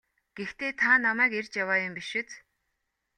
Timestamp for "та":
0.79-0.89